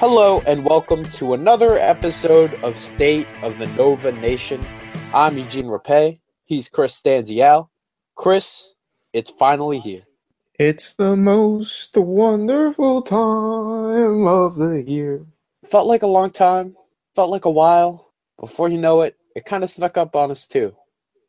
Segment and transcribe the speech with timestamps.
[0.00, 4.64] Hello and welcome to another episode of State of the Nova Nation.
[5.12, 6.20] I'm Eugene Rapay.
[6.44, 7.68] He's Chris Stanzial.
[8.14, 8.74] Chris,
[9.12, 10.02] it's finally here.
[10.56, 15.26] It's the most wonderful time of the year.
[15.68, 16.76] Felt like a long time,
[17.16, 18.12] felt like a while.
[18.38, 20.76] Before you know it, it kind of snuck up on us too.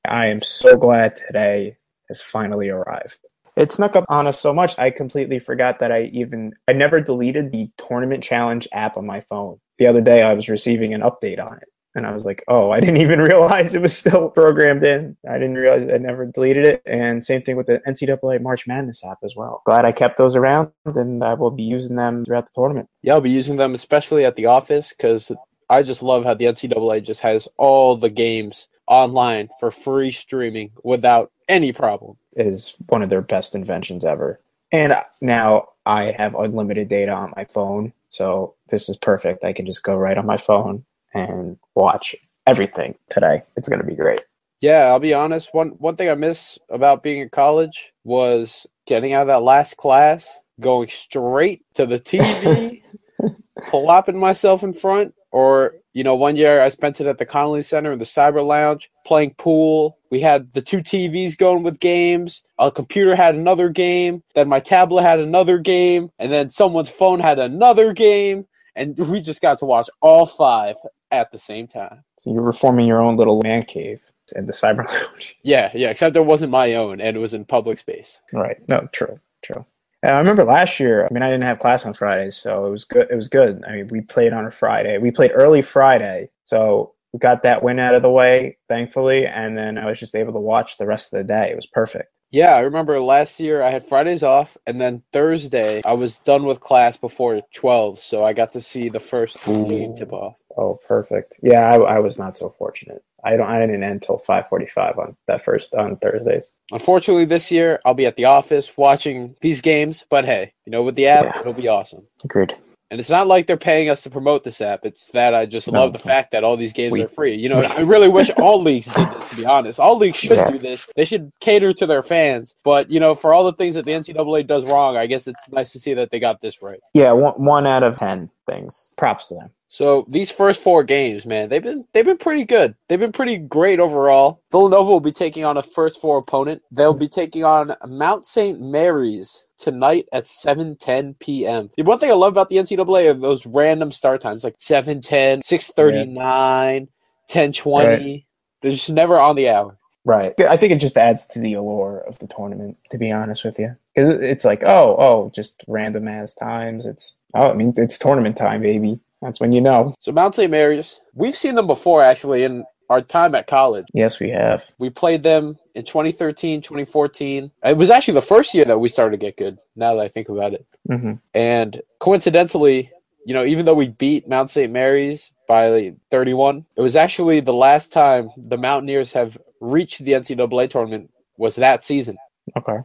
[0.07, 1.77] I am so glad today
[2.11, 3.21] has finally arrived.
[3.59, 7.01] It snuck up on us so much, I completely forgot that I even, I never
[7.01, 9.59] deleted the Tournament Challenge app on my phone.
[9.79, 11.67] The other day I was receiving an update on it.
[11.93, 15.17] And I was like, oh, I didn't even realize it was still programmed in.
[15.29, 16.81] I didn't realize I never deleted it.
[16.85, 19.61] And same thing with the NCAA March Madness app as well.
[19.65, 22.87] Glad I kept those around and I will be using them throughout the tournament.
[23.01, 25.33] Yeah, I'll be using them especially at the office because
[25.69, 30.71] I just love how the NCAA just has all the games online for free streaming
[30.83, 32.17] without any problem.
[32.35, 34.39] It is one of their best inventions ever.
[34.71, 37.93] And now I have unlimited data on my phone.
[38.09, 39.43] So this is perfect.
[39.43, 43.43] I can just go right on my phone and watch everything today.
[43.55, 44.21] It's going to be great.
[44.61, 45.53] Yeah, I'll be honest.
[45.53, 49.77] One one thing I miss about being in college was getting out of that last
[49.77, 52.81] class, going straight to the TV,
[53.69, 57.61] plopping myself in front, or you know, one year I spent it at the Connolly
[57.61, 59.97] Center in the Cyber Lounge playing pool.
[60.09, 62.41] We had the two TVs going with games.
[62.57, 64.23] A computer had another game.
[64.33, 66.09] Then my tablet had another game.
[66.17, 68.47] And then someone's phone had another game.
[68.77, 70.77] And we just got to watch all five
[71.11, 72.05] at the same time.
[72.17, 73.99] So you were forming your own little man cave
[74.37, 75.35] in the Cyber Lounge.
[75.43, 78.21] Yeah, yeah, except it wasn't my own and it was in public space.
[78.31, 78.57] Right.
[78.69, 79.65] No, true, true.
[80.05, 81.05] Uh, I remember last year.
[81.05, 83.07] I mean, I didn't have class on Fridays, so it was good.
[83.11, 83.63] It was good.
[83.67, 84.97] I mean, we played on a Friday.
[84.97, 89.57] We played early Friday, so we got that win out of the way, thankfully, and
[89.57, 91.49] then I was just able to watch the rest of the day.
[91.51, 92.09] It was perfect.
[92.31, 96.45] Yeah, I remember last year I had Fridays off, and then Thursday I was done
[96.45, 100.37] with class before twelve, so I got to see the first game tip off.
[100.57, 101.33] Oh, perfect.
[101.41, 103.03] Yeah, I, I was not so fortunate.
[103.23, 103.47] I don't.
[103.47, 106.51] I didn't end until five forty-five on that first on Thursdays.
[106.71, 110.05] Unfortunately, this year I'll be at the office watching these games.
[110.09, 111.39] But hey, you know, with the app, Yeah.
[111.41, 112.07] it'll be awesome.
[112.23, 112.55] Agreed.
[112.91, 114.83] And it's not like they're paying us to promote this app.
[114.83, 115.81] It's that I just No.
[115.81, 117.35] love the fact that all these games We- are free.
[117.35, 119.29] You know, I really wish all leagues did this.
[119.29, 120.49] To be honest, all leagues should Yeah.
[120.49, 120.87] do this.
[120.95, 122.55] They should cater to their fans.
[122.63, 125.47] But you know, for all the things that the NCAA does wrong, I guess it's
[125.51, 126.79] nice to see that they got this right.
[126.95, 128.91] Yeah, one, one out of ten things.
[128.97, 129.49] Props to them.
[129.71, 132.75] So these first four games, man, they've been they've been pretty good.
[132.87, 134.41] They've been pretty great overall.
[134.51, 136.63] Villanova will be taking on a first four opponent.
[136.71, 138.59] They'll be taking on Mount St.
[138.59, 141.69] Mary's tonight at 7:10 p.m.
[141.77, 145.41] The one thing I love about the NCAA are those random start times, like 7:10,
[145.43, 146.87] 6:39,
[147.29, 148.25] 10:20.
[148.61, 149.77] They're just never on the hour.
[150.03, 150.33] Right.
[150.39, 152.77] I think it just adds to the allure of the tournament.
[152.89, 156.87] To be honest with you, because it's like, oh, oh, just random ass times.
[156.87, 158.99] It's oh, I mean, it's tournament time, baby.
[159.21, 159.93] That's when you know.
[159.99, 160.49] So Mount St.
[160.49, 163.85] Mary's, we've seen them before actually in our time at college.
[163.93, 164.67] Yes, we have.
[164.79, 167.51] We played them in 2013, 2014.
[167.63, 170.07] It was actually the first year that we started to get good, now that I
[170.07, 170.65] think about it.
[170.87, 172.91] hmm And coincidentally,
[173.25, 174.71] you know, even though we beat Mount St.
[174.71, 180.69] Mary's by 31, it was actually the last time the Mountaineers have reached the NCAA
[180.69, 182.17] tournament was that season.
[182.57, 182.79] Okay.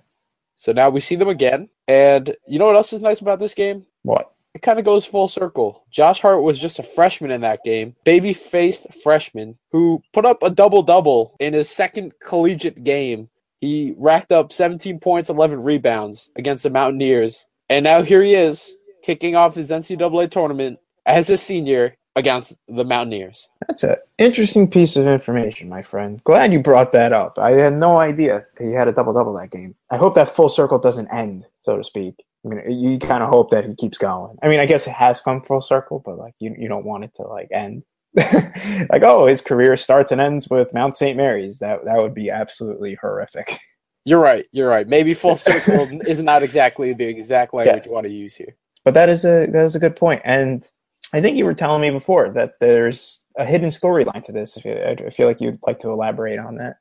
[0.56, 1.68] So now we see them again.
[1.88, 3.86] And you know what else is nice about this game?
[4.02, 4.33] What?
[4.54, 5.84] It kind of goes full circle.
[5.90, 10.42] Josh Hart was just a freshman in that game, baby faced freshman who put up
[10.42, 13.28] a double double in his second collegiate game.
[13.60, 17.46] He racked up 17 points, 11 rebounds against the Mountaineers.
[17.68, 22.84] And now here he is, kicking off his NCAA tournament as a senior against the
[22.84, 23.48] Mountaineers.
[23.66, 26.22] That's an interesting piece of information, my friend.
[26.22, 27.38] Glad you brought that up.
[27.38, 29.74] I had no idea he had a double double that game.
[29.90, 32.24] I hope that full circle doesn't end, so to speak.
[32.44, 34.36] I mean, you kind of hope that he keeps going.
[34.42, 37.04] I mean, I guess it has come full circle, but like you, you don't want
[37.04, 37.84] it to like end.
[38.14, 41.16] like, oh, his career starts and ends with Mount St.
[41.16, 41.58] Mary's.
[41.58, 43.58] That that would be absolutely horrific.
[44.04, 44.44] You're right.
[44.52, 44.86] You're right.
[44.86, 47.86] Maybe full circle is not exactly the exact language yes.
[47.86, 48.54] you want to use here.
[48.84, 50.20] But that is a that is a good point.
[50.24, 50.68] And
[51.12, 54.58] I think you were telling me before that there's a hidden storyline to this.
[54.58, 56.76] I feel like you'd like to elaborate on that.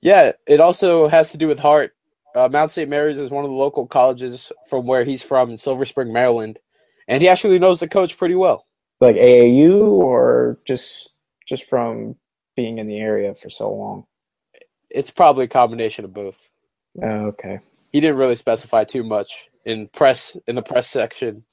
[0.00, 1.92] Yeah, it also has to do with Hart.
[2.34, 2.88] Uh, Mount St.
[2.88, 6.58] Mary's is one of the local colleges from where he's from in Silver Spring, Maryland,
[7.08, 8.66] and he actually knows the coach pretty well.
[9.00, 11.14] Like AAU, or just
[11.46, 12.16] just from
[12.56, 14.04] being in the area for so long.
[14.90, 16.48] It's probably a combination of both.
[17.02, 17.60] Oh, okay.
[17.92, 21.44] He didn't really specify too much in press in the press section.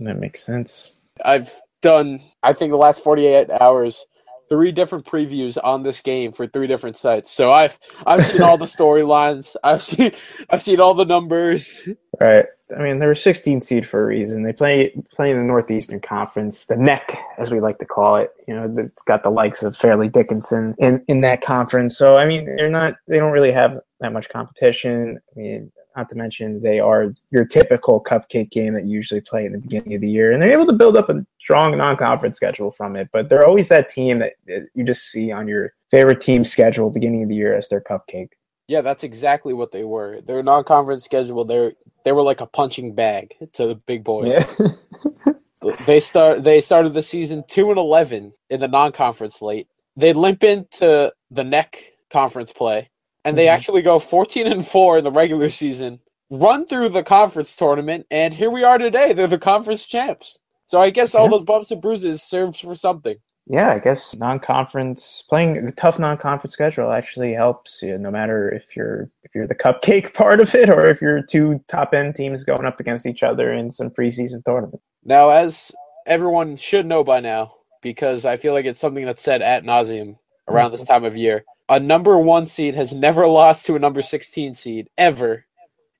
[0.00, 1.00] That makes sense.
[1.24, 4.06] I've done I think the last 48 hours
[4.48, 7.30] three different previews on this game for three different sites.
[7.30, 9.56] So I've I've seen all the storylines.
[9.64, 10.12] I've seen
[10.50, 11.82] I've seen all the numbers.
[12.20, 12.46] Right.
[12.78, 14.44] I mean, they're 16 seed for a reason.
[14.44, 18.30] They play play in the Northeastern Conference, the neck as we like to call it.
[18.46, 21.98] You know, it's got the likes of Fairleigh Dickinson in in that conference.
[21.98, 25.18] So I mean, they're not they don't really have that much competition.
[25.36, 29.44] I mean, not to mention they are your typical cupcake game that you usually play
[29.44, 32.36] in the beginning of the year, and they're able to build up a strong non-conference
[32.36, 33.08] schedule from it.
[33.12, 34.34] But they're always that team that
[34.74, 38.30] you just see on your favorite team schedule beginning of the year as their cupcake.
[38.66, 40.20] Yeah, that's exactly what they were.
[40.22, 41.72] Their non-conference schedule, they
[42.04, 44.28] they were like a punching bag to the big boys.
[44.28, 45.32] Yeah.
[45.86, 49.68] they start they started the season two and eleven in the non-conference slate.
[49.96, 51.78] They limp into the neck
[52.10, 52.90] conference play
[53.24, 53.54] and they mm-hmm.
[53.54, 56.00] actually go 14 and 4 in the regular season,
[56.30, 59.12] run through the conference tournament, and here we are today.
[59.12, 60.38] They're the conference champs.
[60.66, 61.30] So I guess all yeah.
[61.30, 63.16] those bumps and bruises serves for something.
[63.46, 67.98] Yeah, I guess non-conference playing a tough non-conference schedule actually helps you.
[67.98, 71.62] No matter if you're if you're the cupcake part of it or if you're two
[71.68, 74.80] top-end teams going up against each other in some preseason tournament.
[75.04, 75.70] Now, as
[76.06, 80.16] everyone should know by now, because I feel like it's something that's said at nauseum
[80.48, 80.76] around mm-hmm.
[80.76, 84.54] this time of year a number one seed has never lost to a number 16
[84.54, 85.46] seed ever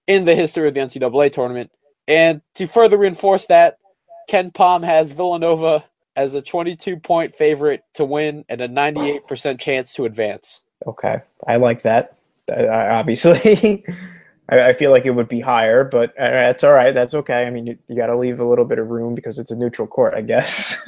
[0.07, 1.71] in the history of the NCAA tournament.
[2.07, 3.79] And to further reinforce that,
[4.29, 5.85] KenPom has Villanova
[6.17, 10.61] as a 22 point favorite to win and a 98% chance to advance.
[10.87, 11.21] Okay.
[11.47, 12.17] I like that.
[12.51, 13.85] I, obviously,
[14.51, 16.93] I, I, feel like it would be higher, but uh, that's all right.
[16.93, 17.47] That's okay.
[17.47, 19.57] I mean, you, you got to leave a little bit of room because it's a
[19.57, 20.87] neutral court, I guess.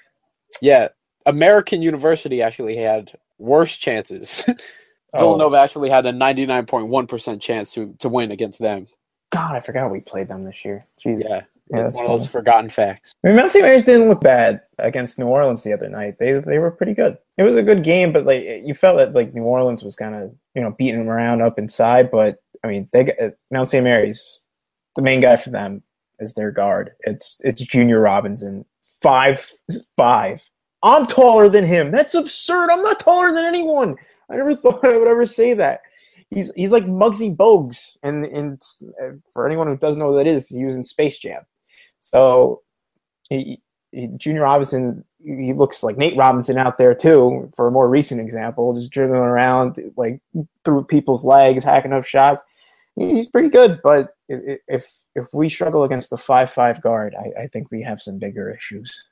[0.60, 0.88] yeah.
[1.26, 4.44] American University actually had worse chances.
[4.48, 5.18] oh.
[5.18, 8.86] Villanova actually had a 99.1% chance to, to win against them.
[9.30, 10.86] God, I forgot we played them this year.
[11.04, 11.22] Jeez.
[11.22, 11.42] Yeah.
[11.70, 13.12] Yeah, that's one of those forgotten facts.
[13.24, 13.64] I mean, Mount St.
[13.64, 16.16] Mary's didn't look bad against New Orleans the other night.
[16.20, 17.18] They they were pretty good.
[17.38, 20.14] It was a good game, but like you felt that like New Orleans was kind
[20.14, 22.12] of you know beating them around up inside.
[22.12, 23.16] But I mean, they got,
[23.50, 23.82] Mount St.
[23.82, 24.44] Mary's
[24.94, 25.82] the main guy for them
[26.20, 26.92] is their guard.
[27.00, 28.64] It's it's Junior Robinson,
[29.02, 29.50] five
[29.96, 30.48] five
[30.86, 31.90] I'm taller than him.
[31.90, 32.70] That's absurd.
[32.70, 33.96] I'm not taller than anyone.
[34.30, 35.82] I never thought I would ever say that.
[36.30, 38.62] He's he's like Muggsy Bogues, and and
[39.32, 41.42] for anyone who doesn't know what that is, he was in Space Jam.
[42.00, 42.62] So,
[43.28, 43.60] he,
[43.92, 47.50] he, Junior Robinson, he looks like Nate Robinson out there too.
[47.56, 50.20] For a more recent example, just dribbling around like
[50.64, 52.42] through people's legs, hacking up shots.
[52.96, 57.46] He's pretty good, but if if we struggle against the five five guard, I, I
[57.48, 59.04] think we have some bigger issues.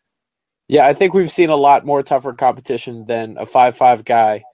[0.69, 4.45] Yeah, I think we've seen a lot more tougher competition than a five-five guy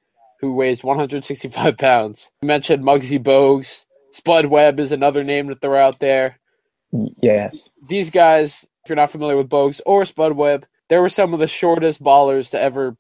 [0.40, 2.30] who weighs 165 pounds.
[2.42, 3.84] You mentioned Muggsy Bogues.
[4.12, 6.38] Spud Webb is another name to throw out there.
[7.20, 7.70] Yes.
[7.88, 11.38] These guys, if you're not familiar with Bogues or Spud Webb, they were some of
[11.40, 12.96] the shortest ballers to ever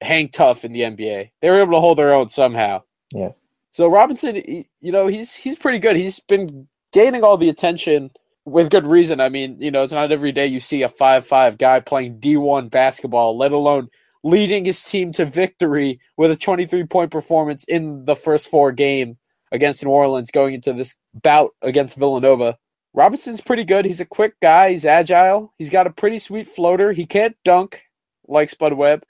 [0.00, 1.30] hang tough in the NBA.
[1.40, 2.82] They were able to hold their own somehow.
[3.14, 3.30] Yeah.
[3.70, 5.96] So Robinson, you know, he's he's pretty good.
[5.96, 8.10] He's been gaining all the attention
[8.44, 9.20] with good reason.
[9.20, 12.70] I mean, you know, it's not every day you see a five-five guy playing D1
[12.70, 13.88] basketball, let alone
[14.24, 19.16] leading his team to victory with a 23-point performance in the first four game
[19.50, 22.56] against New Orleans going into this bout against Villanova.
[22.94, 23.84] Robinson's pretty good.
[23.84, 24.70] He's a quick guy.
[24.70, 25.52] He's agile.
[25.58, 26.92] He's got a pretty sweet floater.
[26.92, 27.84] He can't dunk
[28.28, 29.04] like Spud Webb,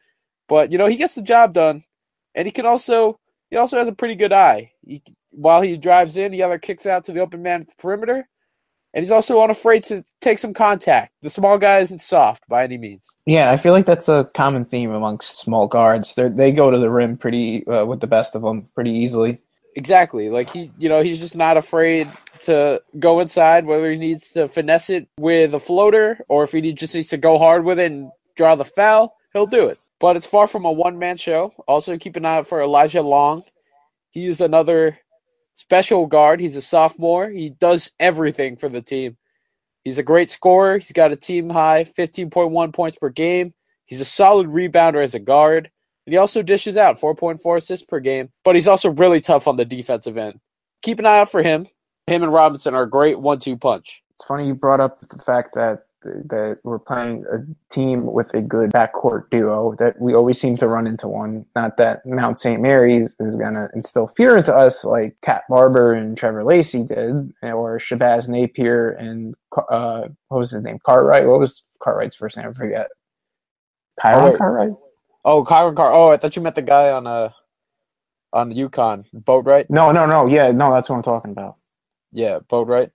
[0.48, 1.84] but you know he gets the job done,
[2.34, 3.18] and he can also
[3.50, 4.72] he also has a pretty good eye.
[4.86, 7.74] He, while he drives in, he either kicks out to the open man at the
[7.78, 8.28] perimeter,
[8.94, 11.12] and he's also unafraid to take some contact.
[11.22, 13.08] The small guy isn't soft by any means.
[13.26, 16.14] Yeah, I feel like that's a common theme amongst small guards.
[16.14, 19.40] They they go to the rim pretty uh, with the best of them pretty easily.
[19.74, 20.28] Exactly.
[20.28, 22.08] Like he, you know, he's just not afraid
[22.42, 26.72] to go inside, whether he needs to finesse it with a floater or if he
[26.72, 29.78] just needs to go hard with it and draw the foul, he'll do it.
[29.98, 31.54] But it's far from a one man show.
[31.66, 33.44] Also, keep an eye out for Elijah Long.
[34.10, 34.98] He's another
[35.54, 36.40] special guard.
[36.40, 37.28] He's a sophomore.
[37.28, 39.16] He does everything for the team.
[39.84, 40.78] He's a great scorer.
[40.78, 43.52] He's got a team high 15.1 points per game.
[43.84, 45.70] He's a solid rebounder as a guard.
[46.06, 49.56] And he also dishes out 4.4 assists per game, but he's also really tough on
[49.56, 50.40] the defensive end.
[50.82, 51.68] Keep an eye out for him.
[52.08, 54.02] Him and Robinson are a great one two punch.
[54.10, 57.38] It's funny you brought up the fact that that we're playing a
[57.74, 61.46] team with a good backcourt duo that we always seem to run into one.
[61.56, 62.60] Not that Mount St.
[62.62, 67.32] Mary's is going to instill fear into us like Cat Barber and Trevor Lacey did,
[67.42, 69.36] or Shabazz Napier and
[69.70, 70.78] uh, what was his name?
[70.84, 71.26] Cartwright.
[71.26, 72.48] What was Cartwright's first name?
[72.48, 72.88] I forget.
[74.00, 74.72] Kyron Oh, Cartwright.
[75.24, 75.92] Oh, Kyron Carr.
[75.92, 77.30] Oh, I thought you met the guy on uh
[78.32, 79.68] on the UConn boat, right?
[79.68, 80.26] No, no, no.
[80.26, 81.56] Yeah, no, that's what I'm talking about.
[82.12, 82.90] Yeah, boat, right?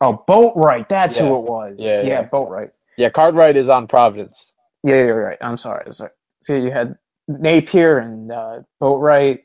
[0.00, 0.88] Oh, Boatwright.
[0.88, 1.26] That's Yeah.
[1.28, 1.76] who it was.
[1.78, 2.28] Yeah, yeah, yeah.
[2.28, 2.70] Boatwright.
[2.96, 4.52] Yeah, Cartwright is on Providence.
[4.82, 5.38] Yeah, you're right.
[5.40, 5.92] I'm sorry.
[5.94, 6.10] sorry.
[6.42, 6.96] So you had
[7.28, 9.40] Napier and uh, Boatwright.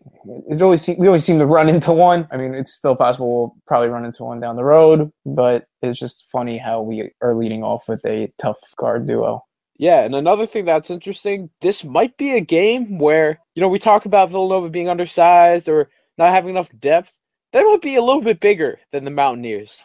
[0.50, 2.28] It always we always seem to run into one.
[2.32, 6.00] I mean, it's still possible we'll probably run into one down the road, but it's
[6.00, 9.44] just funny how we are leading off with a tough guard duo.
[9.78, 13.80] Yeah, and another thing that's interesting, this might be a game where, you know, we
[13.80, 15.90] talk about Villanova being undersized or
[16.20, 17.18] not having enough depth.
[17.52, 19.82] They might be a little bit bigger than the Mountaineers.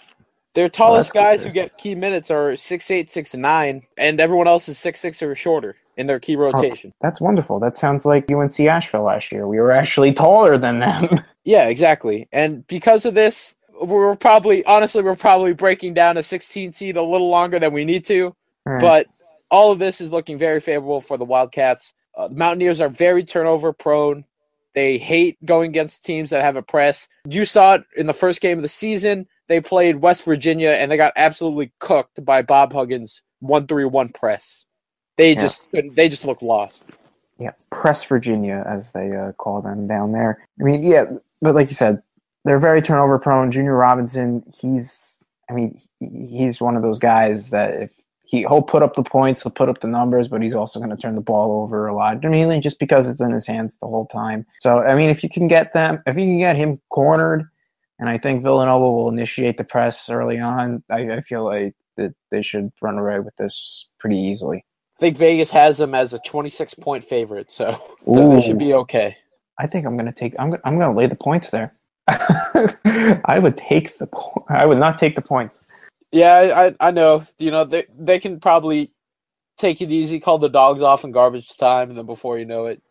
[0.57, 1.49] Their tallest guys good.
[1.49, 5.77] who get key minutes are 6'8, 6'9, and everyone else is six six or shorter
[5.99, 6.95] in their key rotation.
[7.01, 7.61] That's wonderful.
[7.61, 9.47] That sounds like UNC Asheville last year.
[9.47, 11.21] We were actually taller than them.
[11.49, 12.27] Yeah, exactly.
[12.33, 17.03] And because of this, we're probably, honestly, we're probably breaking down a 16 seed a
[17.05, 18.35] little longer than we need to.
[18.65, 19.07] But
[19.49, 21.95] all of this is looking very favorable for the Wildcats.
[22.17, 24.25] Uh, the Mountaineers are very turnover prone.
[24.75, 27.07] They hate going against teams that have a press.
[27.29, 29.29] You saw it in the first game of the season.
[29.49, 34.11] They played West Virginia and they got absolutely cooked by Bob Huggins' one three one
[34.11, 34.67] press.
[35.19, 35.37] They Yeah.
[35.37, 35.97] just couldn't.
[35.97, 36.85] They just looked lost.
[37.39, 40.47] yeah, Press Virginia, as they uh, call them down there.
[40.61, 41.07] I mean, yeah,
[41.43, 42.03] but like you said,
[42.45, 43.51] they're very turnover prone.
[43.53, 47.93] Junior Robinson, he's, I mean, he's one of those guys that if
[48.25, 50.91] he he'll put up the points, he'll put up the numbers, but he's also going
[50.91, 52.25] to turn the ball over a lot.
[52.25, 54.47] I mean, just because it's in his hands the whole time.
[54.61, 57.49] So, I mean, if you can get them, if you can get him cornered,
[57.99, 62.15] and I think Villanova will initiate the press early on, I, I feel like that
[62.31, 64.65] they should run away with this pretty easily.
[64.99, 68.59] I think Vegas has them as a twenty six point favorite, so, so they should
[68.59, 69.17] be okay.
[69.59, 70.35] I think I'm gonna take.
[70.39, 70.55] I'm.
[70.65, 71.75] I'm gonna lay the points there.
[72.09, 74.07] I would take the.
[74.07, 75.59] po- I would not take the points.
[76.13, 77.25] Yeah, I, I I know.
[77.39, 78.91] You know, they they can probably
[79.59, 82.67] take it easy, call the dogs off in garbage time, and then before you know
[82.67, 82.83] it,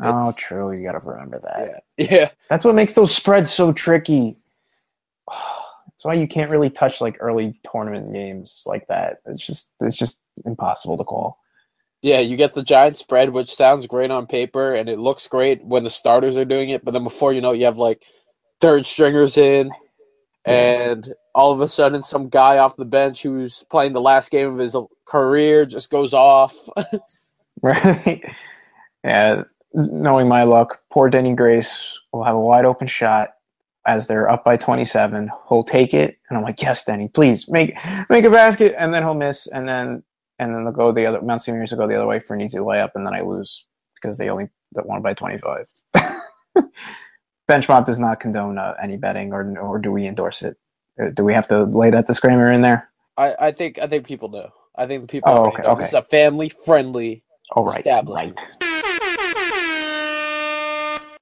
[0.00, 0.72] Oh, true.
[0.72, 1.84] You got to remember that.
[1.96, 4.36] yeah, yeah, That's what makes those spreads so tricky.
[5.30, 9.18] That's why you can't really touch like early tournament games like that.
[9.26, 9.70] It's just.
[9.80, 11.38] It's just impossible to call.
[12.02, 12.18] yeah.
[12.20, 15.84] You get the giant spread, which sounds great on paper, and it looks great when
[15.84, 16.84] the starters are doing it.
[16.84, 18.02] But then before you know, it, you have like
[18.60, 19.70] third stringers in,
[20.44, 24.50] and all of a sudden, some guy off the bench who's playing the last game
[24.50, 24.74] of his
[25.06, 26.56] career just goes off.
[27.62, 28.24] Right.
[29.04, 29.44] yeah.
[29.74, 33.30] Knowing my luck, poor Denny Grace will have a wide open shot
[33.86, 35.30] as they're up by 27.
[35.48, 37.76] He'll take it, and I'm like, yes, Denny, please make
[38.10, 40.02] make a basket, and then he'll miss, and then
[40.38, 41.46] and then they'll go the other Mount.
[41.48, 44.18] Mary's will go the other way for an easy layup, and then I lose because
[44.18, 45.66] they only won by 25.
[47.48, 50.56] Benchmark does not condone uh, any betting, or or do we endorse it?
[51.02, 52.88] Uh, Do we have to lay that disclaimer in there?
[53.16, 54.50] I, I think I think people know.
[54.76, 55.82] I think the people Oh, okay, okay.
[55.82, 57.24] It's a family friendly.
[57.54, 58.38] Oh, right, Established.
[58.38, 58.61] right.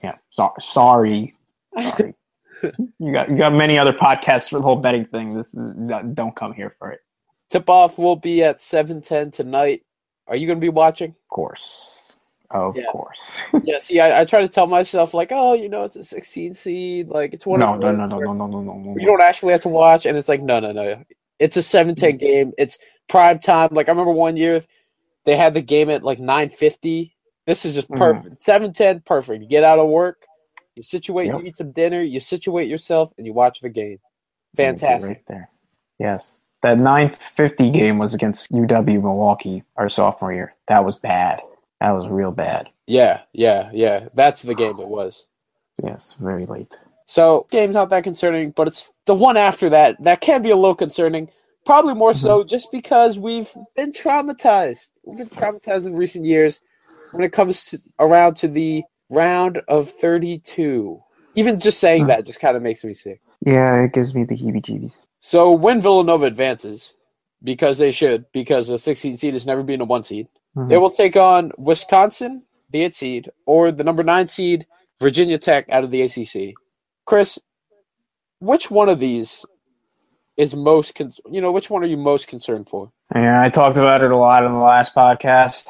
[0.03, 1.35] Yeah, so, sorry,
[1.81, 2.15] sorry.
[2.99, 5.35] you got you got many other podcasts for the whole betting thing.
[5.35, 7.01] This don't come here for it.
[7.51, 9.83] Tip off will be at seven ten tonight.
[10.27, 11.11] Are you going to be watching?
[11.11, 12.17] Of course,
[12.51, 12.85] of Yeah.
[12.93, 13.41] course.
[13.65, 13.79] yeah.
[13.81, 17.09] See, I, I try to tell myself like, oh, you know, it's a sixteen seed.
[17.09, 17.61] Like it's one.
[17.61, 18.95] no, no, no, no, no, no, no, no, no.
[18.99, 21.03] You don't actually have to watch, and it's like, no, no, no.
[21.39, 22.21] It's a seven ten Mm.
[22.21, 22.53] game.
[22.59, 22.79] It's
[23.09, 23.71] prime time.
[23.73, 24.63] Like I remember one year,
[25.25, 27.17] they had the game at like nine fifty.
[27.47, 27.97] This is just Mhm.
[27.97, 28.43] perfect.
[28.43, 29.43] Seven ten, perfect.
[29.43, 30.27] You get out of work,
[30.77, 31.41] you situate, Yep.
[31.41, 33.99] you eat some dinner, you situate yourself, and you watch the game.
[34.57, 35.09] Fantastic.
[35.09, 35.51] right there.
[35.99, 40.55] Yes, that 950 game was against UW Milwaukee our sophomore year.
[40.67, 41.41] That was bad.
[41.81, 42.69] That was real bad.
[42.87, 44.09] Yeah, yeah, yeah.
[44.15, 45.25] That's the game it was.
[45.83, 46.77] Yes, very late.
[47.07, 50.57] So game's not that concerning, but it's the one after that that can be a
[50.57, 51.31] little concerning.
[51.65, 54.91] Probably more so just because we've been traumatized.
[55.05, 56.61] We've been traumatized in recent years
[57.13, 61.01] when it comes to, around to the round of 32.
[61.37, 62.09] Even just saying Hmm.
[62.09, 63.21] that just kind of makes me sick.
[63.45, 65.05] Yeah, it gives me the heebie-jeebies.
[65.21, 66.95] So when Villanova advances,
[67.43, 70.69] because they should, because a 16 seed has never been a one seed, Mhm.
[70.69, 74.67] they will take on Wisconsin, the eight seed, or the number nine seed,
[75.01, 76.55] Virginia Tech out of the ACC.
[77.07, 77.39] Chris,
[78.41, 79.45] which one of these
[80.37, 82.91] is most con- you know which one are you most concerned for?
[83.15, 85.67] Yeah, I talked about it a lot in the last podcast,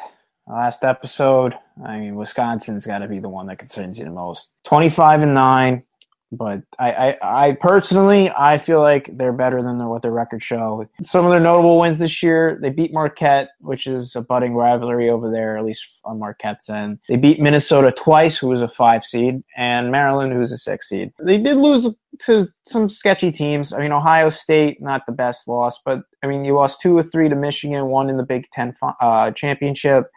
[0.51, 1.55] last episode.
[1.85, 4.55] I mean, Wisconsin's got to be the one that concerns you the most.
[4.65, 5.85] Twenty-five and nine,
[6.33, 10.87] but I, I, I personally, I feel like they're better than what their record show.
[11.03, 15.09] Some of their notable wins this year, they beat Marquette, which is a budding rivalry
[15.09, 16.99] over there, at least on Marquette's end.
[17.09, 21.13] They beat Minnesota twice, who was a five seed, and Maryland, who's a six seed.
[21.19, 21.89] They did lose
[22.27, 23.73] to some sketchy teams.
[23.73, 27.03] I mean, Ohio State, not the best loss, but I mean, you lost two or
[27.03, 30.11] three to Michigan, one in the Big Ten uh, championship.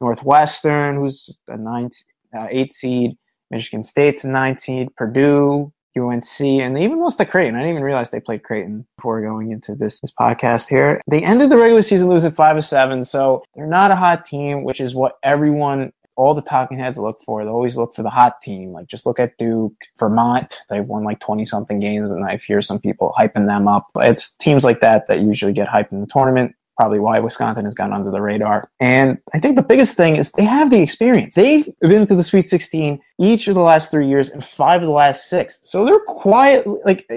[0.00, 1.90] Northwestern, who's a nine,
[2.36, 3.16] uh, eight seed
[3.50, 7.54] Michigan State's a nine seed, Purdue, UNC, and they even lost to Creighton.
[7.54, 11.00] I didn't even realize they played Creighton before going into this, this podcast here.
[11.08, 14.64] They ended the regular season losing five of seven, so they're not a hot team,
[14.64, 17.44] which is what everyone all the talking heads look for.
[17.44, 18.72] They always look for the hot team.
[18.72, 20.56] Like just look at Duke, Vermont.
[20.68, 23.86] They've won like twenty something games, and I hear some people hyping them up.
[23.96, 27.74] It's teams like that that usually get hyped in the tournament probably why Wisconsin has
[27.74, 28.70] gone under the radar.
[28.80, 31.34] And I think the biggest thing is they have the experience.
[31.34, 34.86] They've been to the Sweet 16 each of the last three years and five of
[34.86, 35.58] the last six.
[35.62, 37.08] So they're quietly like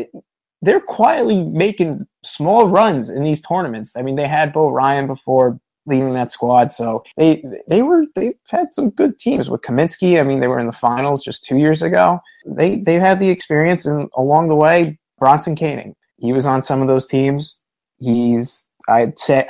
[0.62, 3.96] they're quietly making small runs in these tournaments.
[3.96, 8.36] I mean, they had Bo Ryan before leading that squad, so they they were they've
[8.50, 10.20] had some good teams with Kaminsky.
[10.20, 12.20] I mean, they were in the finals just two years ago.
[12.46, 16.82] They they've had the experience, and along the way, Bronson Koenig, he was on some
[16.82, 17.58] of those teams.
[17.98, 19.48] He's I'd say,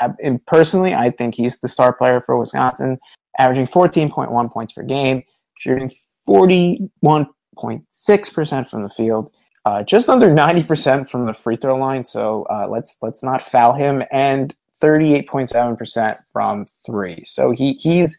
[0.48, 3.00] personally, I think he's the star player for Wisconsin,
[3.38, 5.24] averaging 14.1 points per game,
[5.60, 5.92] shooting
[6.28, 9.32] 41.6% from the field,
[9.66, 12.04] uh, just under 90% from the free throw line.
[12.04, 17.24] So uh, let's let's not foul him, and 38.7% from three.
[17.26, 18.18] So he he's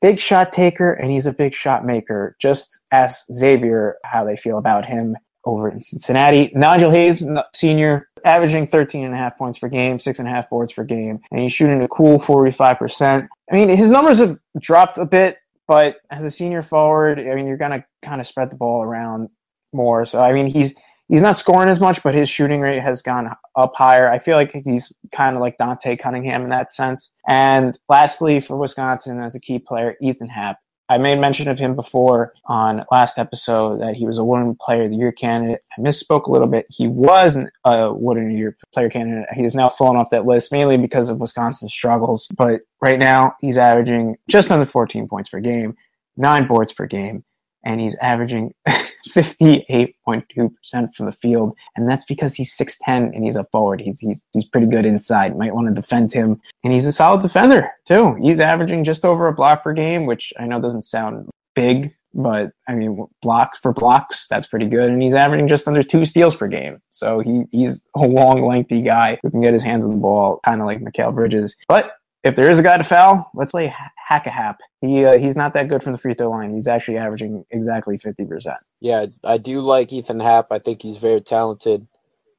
[0.00, 2.36] big shot taker and he's a big shot maker.
[2.40, 6.50] Just ask Xavier how they feel about him over in Cincinnati.
[6.54, 10.50] Nigel Hayes, senior, averaging 13 and a half points per game, six and a half
[10.50, 13.28] boards per game, and he's shooting a cool 45%.
[13.50, 17.46] I mean, his numbers have dropped a bit, but as a senior forward, I mean,
[17.46, 19.28] you're going to kind of spread the ball around
[19.72, 20.04] more.
[20.04, 20.74] So, I mean, he's
[21.08, 24.10] he's not scoring as much, but his shooting rate has gone up higher.
[24.10, 27.10] I feel like he's kind of like Dante Cunningham in that sense.
[27.26, 30.58] And lastly, for Wisconsin as a key player, Ethan Happ.
[30.88, 34.84] I made mention of him before on last episode that he was a Wooden Player
[34.84, 35.60] of the Year candidate.
[35.76, 36.66] I misspoke a little bit.
[36.70, 39.28] He was a Wooden Year Player candidate.
[39.34, 42.28] He is now fallen off that list mainly because of Wisconsin's struggles.
[42.34, 45.76] But right now, he's averaging just under 14 points per game,
[46.16, 47.24] nine boards per game,
[47.68, 48.54] and he's averaging
[49.08, 51.54] 58.2% from the field.
[51.76, 53.82] And that's because he's 6'10 and he's a forward.
[53.82, 55.36] He's, he's, he's pretty good inside.
[55.36, 56.40] Might want to defend him.
[56.64, 58.16] And he's a solid defender, too.
[58.22, 62.52] He's averaging just over a block per game, which I know doesn't sound big, but
[62.66, 64.90] I mean, blocks for blocks, that's pretty good.
[64.90, 66.80] And he's averaging just under two steals per game.
[66.88, 70.40] So he, he's a long, lengthy guy who can get his hands on the ball,
[70.42, 71.54] kind of like Mikal Bridges.
[71.68, 71.92] But
[72.24, 74.60] if there is a guy to foul, let's play hack a Happ.
[74.80, 76.54] He uh, he's not that good from the free throw line.
[76.54, 78.58] He's actually averaging exactly fifty percent.
[78.80, 80.50] Yeah, I do like Ethan Happ.
[80.50, 81.86] I think he's very talented.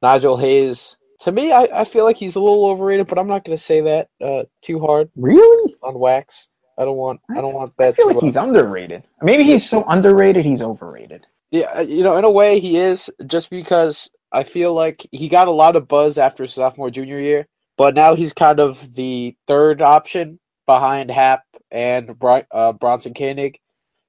[0.02, 0.96] Nigel Hayes.
[1.20, 3.62] To me, I, I feel like he's a little overrated, but I'm not going to
[3.62, 5.10] say that uh, too hard.
[5.16, 5.74] Really?
[5.82, 6.48] On wax.
[6.78, 7.20] I don't want.
[7.30, 7.88] I don't want that.
[7.88, 9.02] I feel like he's underrated.
[9.20, 10.46] Maybe he's so underrated.
[10.46, 11.26] He's overrated.
[11.50, 13.10] Yeah, uh, you know, in a way, he is.
[13.26, 17.46] Just because I feel like he got a lot of buzz after sophomore junior year,
[17.80, 22.14] but now he's kind of the third option behind Happ and
[22.52, 23.58] uh, Bronson Koenig.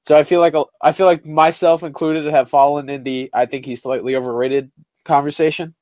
[0.04, 3.64] So I feel like I feel like myself included have fallen in the I think
[3.64, 4.74] he's slightly overrated
[5.06, 5.74] conversation,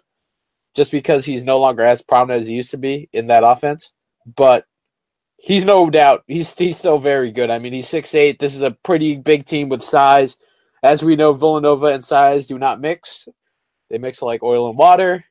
[0.76, 3.92] just because he's no longer as prominent as he used to be in that offense.
[4.36, 4.66] But
[5.38, 7.50] he's no doubt he's he's still very good.
[7.50, 8.38] I mean he's six eight.
[8.38, 10.38] This is a pretty big team with size.
[10.84, 13.28] As we know, Villanova and size do not mix.
[13.90, 15.26] They mix like oil and water.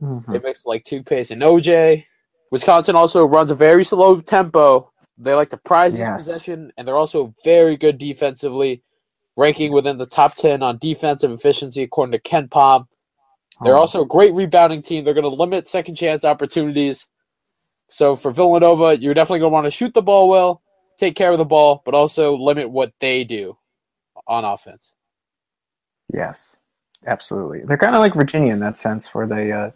[0.00, 0.32] Mm-hmm.
[0.32, 2.04] They mix like toothpaste and OJ.
[2.50, 4.92] Wisconsin also runs a very slow tempo.
[5.18, 6.24] They like to prize yes.
[6.24, 8.82] possession, and they're also very good defensively,
[9.36, 12.86] ranking within the top 10 on defensive efficiency according to KenPom.
[13.62, 13.80] They're oh.
[13.80, 15.04] also a great rebounding team.
[15.04, 17.08] They're going to limit second chance opportunities.
[17.88, 20.62] So for Villanova, you're definitely going to want to shoot the ball well,
[20.98, 23.56] take care of the ball, but also limit what they do
[24.26, 24.92] on offense.
[26.12, 26.58] Yes,
[27.06, 27.62] absolutely.
[27.64, 29.70] They're kind of like Virginia in that sense, where they uh,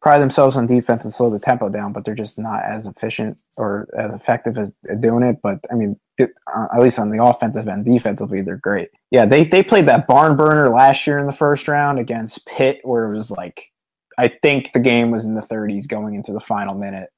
[0.00, 3.38] pride themselves on defense and slow the tempo down, but they're just not as efficient
[3.56, 5.36] or as effective as doing it.
[5.42, 8.90] But I mean, it, uh, at least on the offensive end, defensively, they're great.
[9.10, 12.80] Yeah, they they played that barn burner last year in the first round against Pitt,
[12.82, 13.70] where it was like,
[14.18, 17.10] I think the game was in the 30s going into the final minute.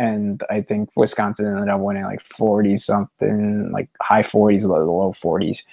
[0.00, 5.12] And I think Wisconsin ended up winning like 40 something, like high 40s, low, low
[5.12, 5.64] 40s.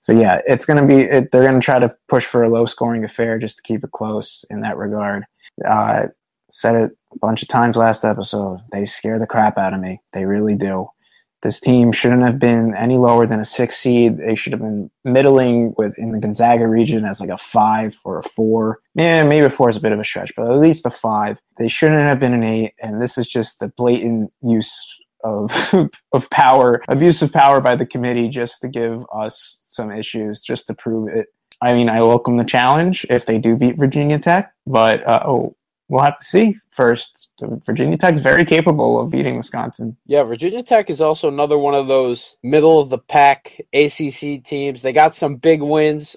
[0.00, 1.02] So yeah, it's going to be.
[1.02, 3.84] It, they're going to try to push for a low scoring affair just to keep
[3.84, 5.26] it close in that regard.
[5.64, 6.06] Uh,
[6.50, 8.60] said it a bunch of times last episode.
[8.72, 10.00] They scare the crap out of me.
[10.12, 10.88] They really do.
[11.42, 14.18] This team shouldn't have been any lower than a six seed.
[14.18, 18.18] They should have been middling with in the Gonzaga region as like a five or
[18.18, 18.80] a four.
[18.94, 21.38] Yeah, maybe a four is a bit of a stretch, but at least a five.
[21.58, 22.72] They shouldn't have been an eight.
[22.82, 24.84] And this is just the blatant use
[25.22, 25.52] of
[26.12, 30.66] of power, abuse of power by the committee, just to give us some issues, just
[30.68, 31.26] to prove it.
[31.62, 35.56] I mean, I welcome the challenge if they do beat Virginia Tech, but uh, oh,
[35.88, 37.30] we'll have to see first.
[37.64, 39.96] Virginia Tech's very capable of beating Wisconsin.
[40.06, 44.82] Yeah, Virginia Tech is also another one of those middle of the pack ACC teams.
[44.82, 46.16] They got some big wins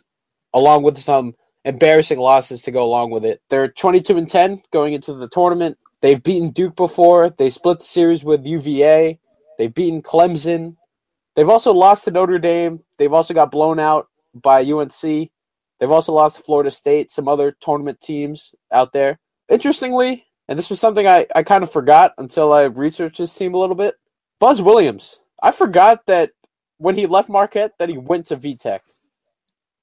[0.53, 3.41] along with some embarrassing losses to go along with it.
[3.49, 5.77] They're 22 and 10 going into the tournament.
[6.01, 7.29] They've beaten Duke before.
[7.29, 9.19] They split the series with UVA.
[9.57, 10.77] They've beaten Clemson.
[11.35, 12.81] They've also lost to Notre Dame.
[12.97, 14.07] They've also got blown out
[14.41, 15.29] by UNC.
[15.79, 19.19] They've also lost to Florida State, some other tournament teams out there.
[19.47, 23.53] Interestingly, and this was something I, I kind of forgot until I researched this team
[23.53, 23.95] a little bit.
[24.39, 25.19] Buzz Williams.
[25.41, 26.31] I forgot that
[26.77, 28.79] when he left Marquette that he went to VTech.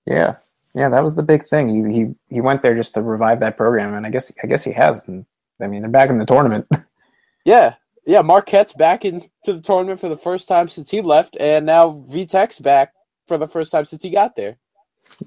[0.07, 0.37] Yeah.
[0.75, 1.69] Yeah, that was the big thing.
[1.69, 4.63] He he he went there just to revive that program and I guess I guess
[4.63, 5.25] he has and
[5.61, 6.67] I mean they're back in the tournament.
[7.45, 7.75] yeah.
[8.05, 12.05] Yeah, Marquette's back into the tournament for the first time since he left and now
[12.09, 12.93] VTech's back
[13.27, 14.57] for the first time since he got there.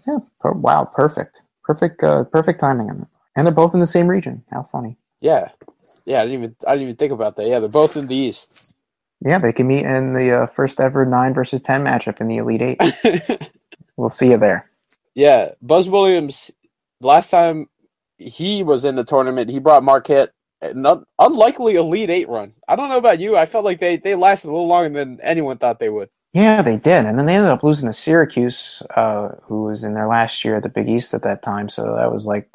[0.08, 0.20] Yeah.
[0.44, 1.42] Wow, perfect.
[1.64, 3.08] Perfect uh, perfect timing on it.
[3.36, 4.44] And they're both in the same region.
[4.52, 4.98] How funny.
[5.22, 5.50] Yeah,
[6.06, 6.22] yeah.
[6.22, 7.48] I didn't even I didn't even think about that.
[7.48, 8.76] Yeah, they're both in the East.
[9.22, 12.38] Yeah, they can meet in the uh, first ever nine versus ten matchup in the
[12.38, 13.52] Elite Eight.
[13.98, 14.70] we'll see you there.
[15.14, 16.52] Yeah, Buzz Williams.
[17.02, 17.68] Last time
[18.18, 20.32] he was in the tournament, he brought Marquette
[20.62, 20.86] an
[21.20, 22.54] unlikely Elite Eight run.
[22.68, 23.38] I don't know about you.
[23.38, 26.10] I felt like they they lasted a little longer than anyone thought they would.
[26.34, 29.96] Yeah, they did, and then they ended up losing to Syracuse, uh, who was in
[29.96, 31.70] their last year at the Big East at that time.
[31.70, 32.48] So that was like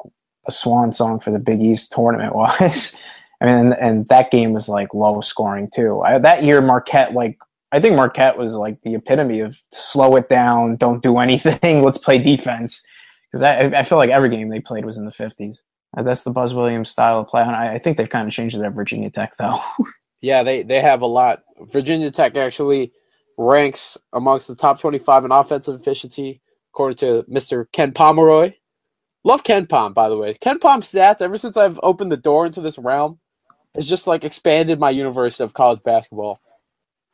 [0.47, 2.95] a swan song for the Big East tournament wise.
[3.41, 6.01] I mean, and, and, that game was like low scoring too.
[6.01, 7.37] I, that year, Marquette, like,
[7.73, 11.97] I think Marquette was like the epitome of slow it down, don't do anything, let's
[11.97, 12.81] play defense.
[13.29, 15.57] Because I, I feel like every game they played was in the 50s.
[15.97, 17.41] Uh, that's the Buzz Williams style of play.
[17.41, 19.59] I, I think they've kind of changed it at Virginia Tech, though.
[20.21, 21.43] yeah, they, they have a lot.
[21.59, 22.93] Virginia Tech actually
[23.37, 26.41] ranks amongst the top 25 in offensive efficiency,
[26.73, 27.65] according to Mr.
[27.71, 28.53] Ken Pomeroy.
[29.23, 30.33] Love KenPom, by the way.
[30.35, 33.19] KenPom stats, ever since I've opened the door into this realm,
[33.73, 36.39] has just like expanded my universe of college basketball.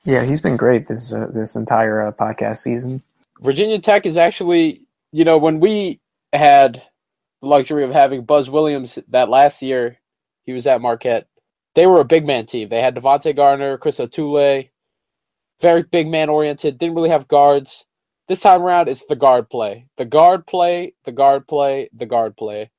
[0.03, 3.01] Yeah, he's been great this uh, this entire uh, podcast season.
[3.39, 4.81] Virginia Tech is actually,
[5.11, 6.01] you know, when we
[6.33, 6.81] had
[7.41, 9.97] the luxury of having Buzz Williams that last year,
[10.43, 11.27] he was at Marquette.
[11.75, 12.69] They were a big man team.
[12.69, 14.70] They had Davante Gardner, Chris Otule,
[15.61, 16.77] very big man oriented.
[16.77, 17.85] Didn't really have guards.
[18.27, 19.87] This time around, it's the guard play.
[19.97, 22.71] The guard play, the guard play, the guard play.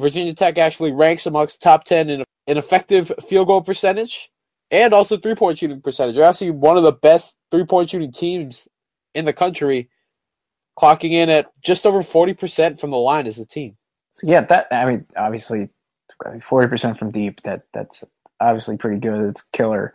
[0.00, 4.30] Virginia Tech actually ranks amongst top 10 in, in effective field goal percentage
[4.70, 6.14] and also three point shooting percentage.
[6.14, 8.68] They're actually one of the best three point shooting teams
[9.14, 9.88] in the country,
[10.78, 13.76] clocking in at just over 40% from the line as a team.
[14.12, 15.68] So, yeah, that, I mean, obviously,
[16.22, 18.04] 40% from deep, that that's
[18.40, 19.22] obviously pretty good.
[19.22, 19.94] It's killer.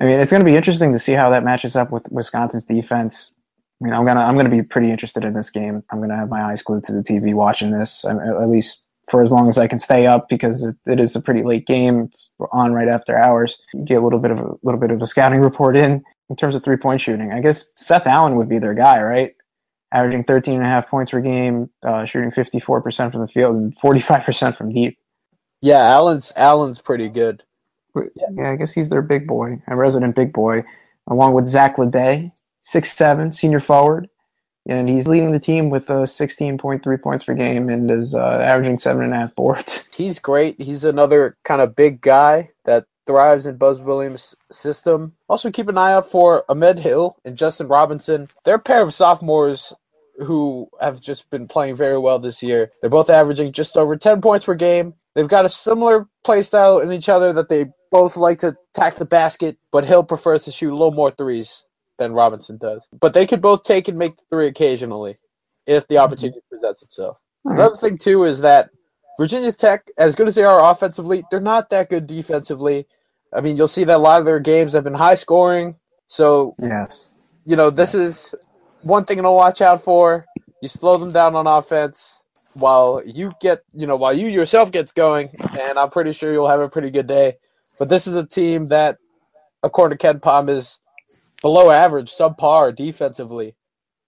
[0.00, 2.64] I mean, it's going to be interesting to see how that matches up with Wisconsin's
[2.64, 3.32] defense.
[3.80, 5.82] I mean, I'm gonna I'm gonna be pretty interested in this game.
[5.90, 9.32] I'm gonna have my eyes glued to the TV watching this, at least for as
[9.32, 12.02] long as I can stay up because it, it is a pretty late game.
[12.02, 13.58] It's on right after hours.
[13.84, 16.54] get a little bit of a little bit of a scouting report in in terms
[16.54, 17.32] of three point shooting.
[17.32, 19.34] I guess Seth Allen would be their guy, right?
[19.92, 23.76] Averaging 13 and a half points per game, uh, shooting 54% from the field and
[23.76, 24.96] 45% from deep.
[25.62, 27.42] Yeah, Allen's Allen's pretty good.
[27.94, 30.64] Yeah, I guess he's their big boy, a resident big boy,
[31.06, 34.08] along with Zach LeDay, six seven senior forward,
[34.66, 38.78] and he's leading the team with uh, 16.3 points per game and is uh, averaging
[38.78, 39.88] seven and a half boards.
[39.94, 40.60] He's great.
[40.60, 45.14] He's another kind of big guy that thrives in Buzz Williams' system.
[45.28, 48.28] Also, keep an eye out for Ahmed Hill and Justin Robinson.
[48.44, 49.72] They're a pair of sophomores
[50.18, 52.70] who have just been playing very well this year.
[52.80, 54.94] They're both averaging just over 10 points per game.
[55.14, 58.94] They've got a similar play style in each other that they both like to attack
[58.96, 61.64] the basket, but Hill prefers to shoot a little more threes
[61.98, 62.86] than Robinson does.
[62.98, 65.18] But they could both take and make the three occasionally
[65.66, 66.56] if the opportunity mm-hmm.
[66.56, 67.18] presents itself.
[67.44, 67.58] Right.
[67.58, 68.70] Another thing too is that
[69.18, 72.86] Virginia Tech, as good as they are offensively, they're not that good defensively.
[73.34, 75.76] I mean, you'll see that a lot of their games have been high scoring.
[76.08, 77.10] So yes,
[77.44, 78.34] you know this is
[78.82, 80.24] one thing to watch out for.
[80.62, 82.19] You slow them down on offense
[82.54, 86.48] while you get, you know, while you yourself gets going, and I'm pretty sure you'll
[86.48, 87.36] have a pretty good day.
[87.78, 88.98] But this is a team that,
[89.62, 90.78] according to KenPom, is
[91.40, 93.54] below average, subpar defensively.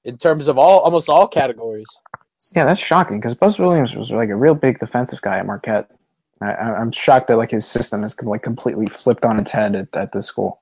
[0.05, 1.87] in terms of all almost all categories.
[2.55, 5.90] Yeah, that's shocking because Buzz Williams was like a real big defensive guy at Marquette.
[6.40, 9.94] I, I'm shocked that like his system is like completely flipped on its head at,
[9.94, 10.61] at this school.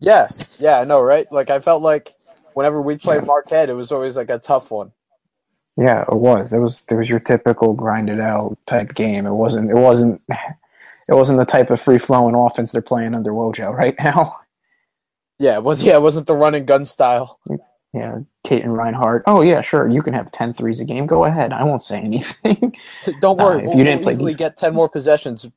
[0.00, 0.28] Yeah,
[0.58, 1.30] yeah, I know, right?
[1.32, 2.14] Like I felt like
[2.54, 4.92] whenever we played Marquette, it was always like a tough one.
[5.76, 6.52] Yeah, it was.
[6.52, 6.84] It was.
[6.90, 9.26] It was your typical grinded out type game.
[9.26, 9.70] It wasn't.
[9.70, 10.20] It wasn't.
[11.08, 14.36] It wasn't the type of free flowing offense they're playing under Wojo right now.
[15.38, 15.82] Yeah, it was.
[15.82, 17.40] Yeah, it wasn't the run and gun style.
[17.92, 19.24] Yeah, Katin Reinhardt.
[19.26, 19.88] Oh yeah, sure.
[19.88, 21.06] You can have 10 threes a game.
[21.06, 21.52] Go ahead.
[21.52, 22.76] I won't say anything.
[23.20, 25.48] Don't Uh, worry, if we'll, you didn't we'll play easily get ten more possessions.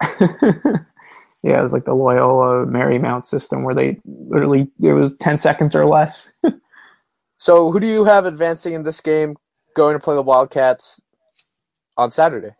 [0.20, 5.74] yeah, it was like the Loyola Marymount system where they literally it was 10 seconds
[5.76, 6.32] or less.
[7.44, 9.34] So, who do you have advancing in this game,
[9.76, 11.02] going to play the Wildcats
[11.98, 12.54] on Saturday?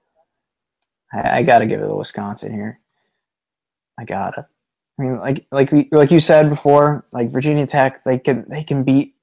[1.10, 2.80] I, I gotta give it to Wisconsin here.
[3.98, 4.46] I gotta.
[4.98, 8.62] I mean, like like we, like you said before, like Virginia Tech, they can they
[8.62, 9.14] can beat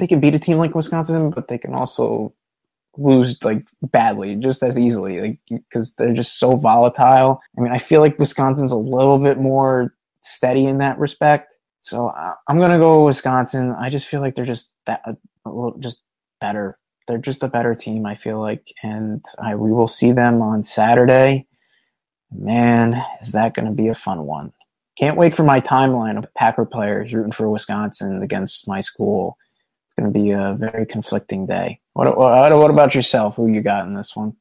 [0.00, 2.34] they can beat a team like Wisconsin, but they can also
[2.98, 7.40] lose like badly, just as easily, like because they're just so volatile.
[7.56, 11.56] I mean, I feel like Wisconsin's a little bit more steady in that respect.
[11.78, 13.76] So I, I'm gonna go Wisconsin.
[13.78, 15.16] I just feel like they're just that a
[15.46, 16.02] little just
[16.40, 16.78] better.
[17.06, 18.06] They're just a better team.
[18.06, 21.46] I feel like, and I, we will see them on Saturday.
[22.32, 24.52] Man, is that going to be a fun one?
[24.98, 29.36] Can't wait for my timeline of Packer players rooting for Wisconsin against my school.
[29.86, 31.80] It's going to be a very conflicting day.
[31.92, 33.36] What, what, what about yourself?
[33.36, 34.34] Who you got in this one?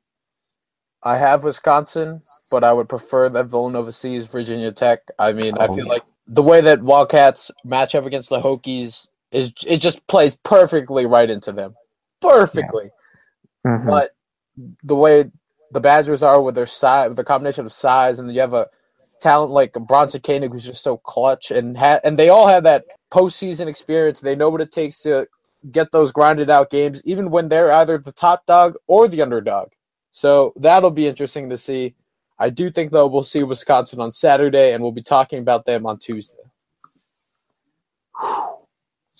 [1.03, 5.01] I have Wisconsin, but I would prefer that Villanova sees Virginia Tech.
[5.19, 5.91] I mean, I Oh, feel yeah.
[5.93, 11.05] like the way that Wildcats match up against the Hokies is it just plays perfectly
[11.05, 11.75] right into them,
[12.21, 12.91] perfectly.
[13.65, 13.87] Mhm.
[13.87, 14.11] But
[14.83, 15.31] the way
[15.71, 18.69] the Badgers are with their size, with the combination of size, and you have a
[19.19, 22.85] talent like Bronson Koenig who's just so clutch, and ha- and they all have that
[23.11, 24.19] postseason experience.
[24.19, 25.27] They know what it takes to
[25.71, 29.69] get those grinded out games, even when they're either the top dog or the underdog.
[30.11, 31.95] So that'll be interesting to see.
[32.37, 35.87] I do think though we'll see Wisconsin on Saturday, and we'll be talking about them
[35.87, 36.37] on Tuesday.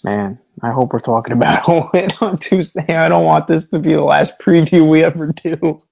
[0.03, 2.95] Man, I hope we're talking about a win on Tuesday.
[2.95, 5.83] I don't want this to be the last preview we ever do.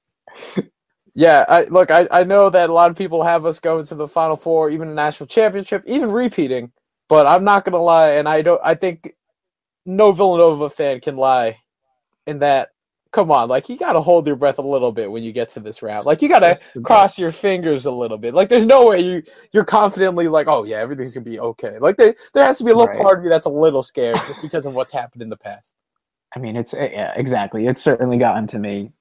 [1.15, 3.95] Yeah, I look, I, I know that a lot of people have us going to
[3.95, 6.71] the final four, even a national championship, even repeating,
[7.09, 9.13] but I'm not gonna lie, and I don't I think
[9.85, 11.59] no Villanova fan can lie
[12.27, 12.70] in that
[13.11, 15.59] come on, like you gotta hold your breath a little bit when you get to
[15.59, 16.05] this round.
[16.05, 18.33] Like you gotta cross your fingers a little bit.
[18.33, 21.79] Like there's no way you you're confidently like, oh yeah, everything's gonna be okay.
[21.79, 23.01] Like there there has to be a little Right.
[23.01, 25.75] part of you that's a little scared just because of what's happened in the past.
[26.33, 27.67] I mean, it's yeah, exactly.
[27.67, 28.93] It's certainly gotten to me,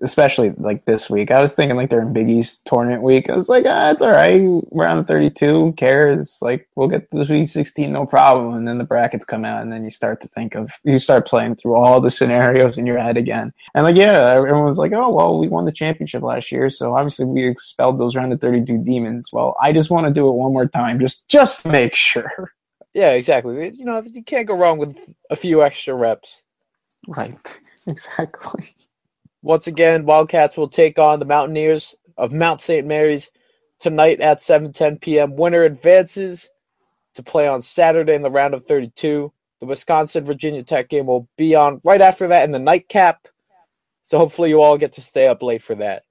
[0.00, 1.30] especially like this week.
[1.30, 3.28] I was thinking like during Big East tournament week.
[3.28, 4.40] I was like, ah, it's all right.
[4.70, 5.52] We're on the thirty-two.
[5.52, 6.38] Who cares?
[6.40, 8.54] Like, we'll get to the Sweet Sixteen, no problem.
[8.54, 11.26] And then the brackets come out, and then you start to think of you start
[11.26, 13.52] playing through all the scenarios in your head again.
[13.74, 17.26] And like, yeah, everyone's like, oh well, we won the championship last year, so obviously
[17.26, 19.28] we expelled those round of thirty-two demons.
[19.30, 22.50] Well, I just want to do it one more time, just just make sure.
[22.94, 23.74] Yeah, exactly.
[23.76, 26.42] You know, you can't go wrong with a few extra reps.
[27.08, 27.36] Right.
[27.84, 28.76] Exactly.
[29.42, 32.86] Once again, Wildcats will take on the Mountaineers of Mount St.
[32.86, 33.32] Mary's
[33.80, 35.34] tonight at 7:10 p.m.
[35.34, 36.48] Winner advances
[37.14, 39.32] to play on Saturday in the round of 32.
[39.58, 43.26] The Wisconsin Virginia Tech game will be on right after that in the nightcap.
[44.02, 46.04] So hopefully you all get to stay up late for that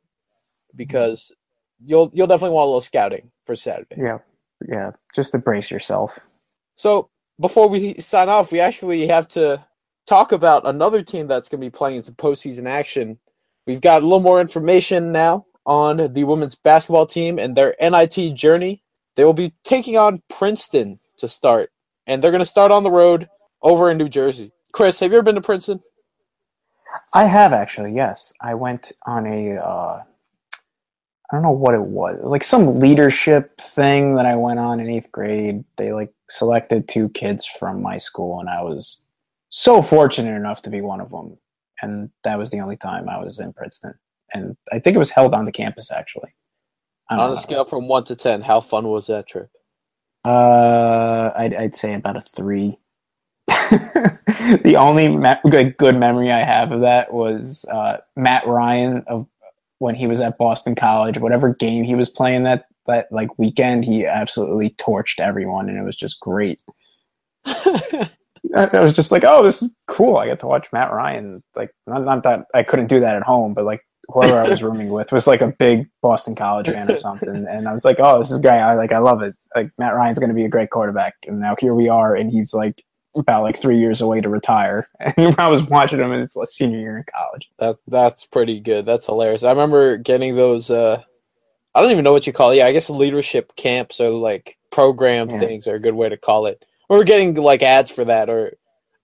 [0.76, 1.32] because
[1.86, 3.96] you'll you'll definitely want a little scouting for Saturday.
[3.98, 4.20] Yeah.
[4.68, 4.92] Yeah.
[5.16, 6.20] Just to brace yourself.
[6.76, 9.66] So before we sign off, we actually have to
[10.08, 13.20] talk about another team that's going to be playing some postseason action.
[13.68, 18.36] We've got a little more information now on the women's basketball team and their NIT
[18.36, 18.84] journey.
[19.16, 21.72] They will be taking on Princeton to start,
[22.08, 23.30] and they're going to start on the road
[23.62, 24.52] over in New Jersey.
[24.72, 25.82] Chris, have you ever been to Princeton?
[27.14, 28.34] I have actually, yes.
[28.42, 30.04] I went on a uh
[31.32, 32.18] I don't know what it was.
[32.18, 35.64] It was like some leadership thing that I went on in 8th grade.
[35.78, 39.04] They like selected two kids from my school and I was
[39.52, 41.38] so fortunate enough to be one of them.
[41.82, 43.94] And that was the only time I was in Princeton.
[44.34, 46.34] And I think it was held on the campus actually.
[47.10, 47.36] On a know.
[47.36, 49.50] scale from one to ten, how fun was that trip?
[50.24, 52.78] Uh, I'd, I'd say about a three.
[53.48, 59.28] the only me- good, good memory I have of that was uh, Matt Ryan of
[59.80, 61.18] when he was at Boston College.
[61.18, 65.84] Whatever game he was playing that that like weekend, he absolutely torched everyone, and it
[65.84, 66.62] was just great.
[68.56, 70.18] I was just like, oh, this is cool.
[70.18, 71.44] I get to watch Matt Ryan.
[71.56, 74.64] Like, not, not that I couldn't do that at home, but like whoever I was
[74.68, 77.98] rooming with was like a big Boston College fan or something, and I was like,
[78.00, 78.60] oh, this is great.
[78.60, 79.36] I like, I love it.
[79.56, 82.32] Like Matt Ryan's going to be a great quarterback, and now here we are, and
[82.32, 82.84] he's like
[83.16, 86.80] about like three years away to retire, and I was watching him in his senior
[86.80, 87.50] year in college.
[87.60, 88.86] That that's pretty good.
[88.86, 89.44] That's hilarious.
[89.44, 90.72] I remember getting those.
[90.72, 91.02] Uh,
[91.74, 92.58] I don't even know what you call it.
[92.58, 95.40] Yeah, I guess leadership camps or like program Yeah.
[95.40, 96.66] things are a good way to call it.
[96.92, 98.54] We were getting like ads for that or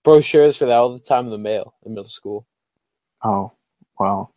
[0.04, 2.46] brochures for that all the time in the mail in middle school.
[3.24, 3.52] Oh,
[4.00, 4.34] well,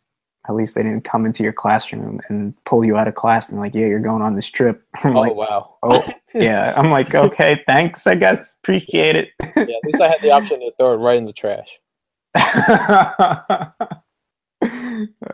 [0.48, 3.60] at least they didn't come into your classroom and pull you out of class and
[3.60, 4.84] like, yeah, you're going on this trip.
[5.04, 5.76] I'm Oh like, wow.
[5.82, 6.74] oh, yeah.
[6.76, 8.56] I'm like, okay, thanks, I guess.
[8.64, 9.30] Appreciate it.
[9.66, 11.78] Yeah, at least I had the option to throw it right in the trash.
[12.34, 13.74] that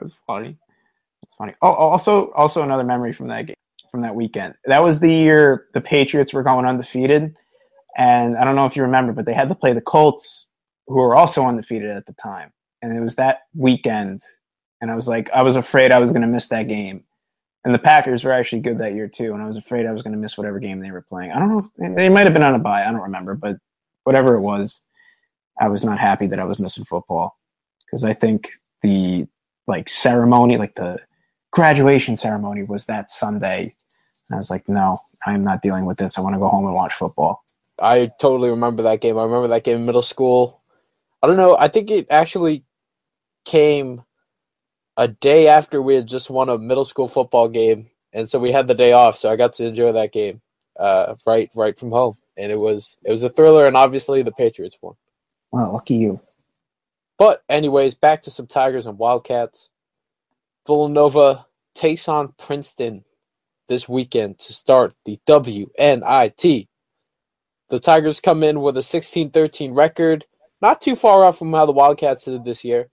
[0.01, 0.59] was funny.
[1.23, 1.55] That's funny.
[1.63, 3.57] Oh, also, also another memory from that game,
[3.91, 4.55] from that weekend.
[4.67, 7.37] That was the year the Patriots were going undefeated,
[7.99, 10.49] and I don't know if you remember, but they had to play the Colts,
[10.87, 14.23] who were also undefeated at the time, and it was that weekend,
[14.81, 17.05] and I was like, I was afraid I was going to miss that game.
[17.65, 20.03] And the Packers were actually good that year too, and I was afraid I was
[20.03, 21.33] going to miss whatever game they were playing.
[21.33, 22.85] I don't know if they might have been on a bye.
[22.87, 23.57] I don't remember, but
[24.05, 24.85] whatever it was,
[25.61, 27.37] I was not happy that I was missing football
[27.85, 28.49] because I think
[28.83, 29.27] the
[29.67, 31.01] like ceremony, like the
[31.51, 33.75] graduation ceremony, was that Sunday.
[34.29, 36.17] And I was like, no, I am not dealing with this.
[36.17, 37.43] I want to go home and watch football.
[37.81, 39.19] I totally remember that game.
[39.19, 40.62] I remember that game in middle school.
[41.23, 41.57] I don't know.
[41.57, 42.64] I think it actually
[43.45, 44.03] came
[44.97, 48.53] a day after we had just won a middle school football game, and so we
[48.53, 49.17] had the day off.
[49.17, 50.41] So I got to enjoy that game,
[50.79, 53.67] uh, right, right from home, and it was it was a thriller.
[53.67, 54.95] And obviously, the Patriots won.
[55.51, 56.21] Well, lucky you.
[57.19, 59.71] But anyways, back to some Tigers and Wildcats.
[60.67, 63.05] Villanova takes on Princeton
[63.69, 66.69] this weekend to start the WNIT.
[67.71, 70.25] The Tigers come in with a 16-13 record,
[70.63, 72.89] not too far off from how the Wildcats did this year.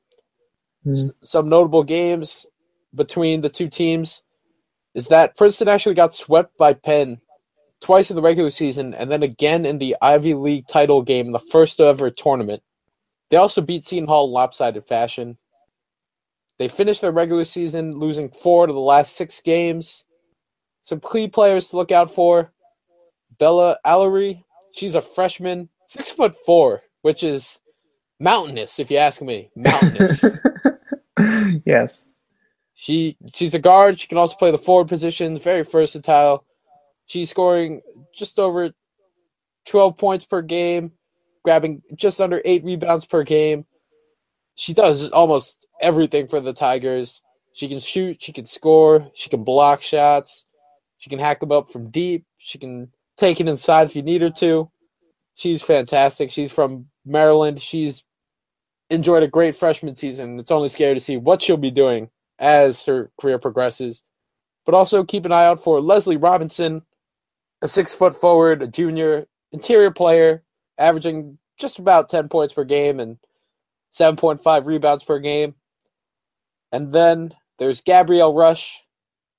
[0.83, 0.93] Hmm.
[0.93, 2.45] S- Some notable games
[2.93, 4.23] between the two teams
[4.93, 7.19] is that Princeton actually got swept by Penn
[7.81, 11.31] twice in the regular season and then again in the Ivy League title game in
[11.33, 12.63] the first ever tournament.
[13.29, 15.37] They also beat Seton Hall in lopsided fashion.
[16.57, 20.05] They finished their regular season losing four to the last six games.
[20.83, 22.53] Some key players to look out for.
[23.37, 24.43] Bella Alarie,
[24.75, 27.59] she's a freshman, six foot four, which is
[28.19, 29.49] mountainous, if you ask me.
[29.55, 30.23] Mountainous.
[31.65, 32.03] yes.
[32.75, 33.99] she she's a guard.
[33.99, 35.39] She can also play the forward position.
[35.39, 36.45] Very versatile.
[37.07, 37.81] She's scoring
[38.13, 38.71] just over
[39.65, 40.91] twelve points per game,
[41.43, 43.65] grabbing just under eight rebounds per game.
[44.55, 47.21] She does almost everything for the Tigers.
[47.53, 48.21] She can shoot.
[48.21, 49.09] She can score.
[49.13, 50.45] She can block shots.
[50.97, 52.25] She can hack them up from deep.
[52.37, 54.69] She can take it inside if you need her to.
[55.35, 56.31] She's fantastic.
[56.31, 57.61] She's from Maryland.
[57.61, 58.03] She's
[58.89, 60.39] enjoyed a great freshman season.
[60.39, 64.03] It's only scary to see what she'll be doing as her career progresses.
[64.65, 66.81] But also keep an eye out for Leslie Robinson,
[67.61, 70.43] a six foot forward, a junior interior player,
[70.77, 73.17] averaging just about 10 points per game and
[73.93, 75.55] 7.5 rebounds per game.
[76.71, 78.83] And then there's Gabrielle Rush,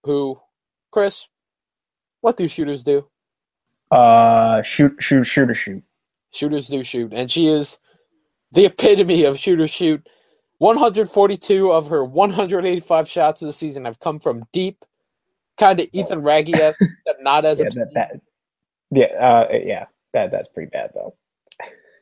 [0.04, 0.40] who,
[0.90, 1.28] Chris,
[2.20, 3.08] what do shooters do?
[3.90, 5.83] Uh, shoot, shoot, shooter, shoot.
[6.33, 7.12] Shooters do shoot.
[7.14, 7.79] And she is
[8.53, 10.07] the epitome of shooter shoot.
[10.59, 14.85] 142 of her 185 shots of the season have come from deep,
[15.59, 16.53] kind of Ethan Raggy,
[17.07, 18.20] but not as Yeah, that, that,
[18.90, 21.14] yeah, uh, yeah, that that's pretty bad though.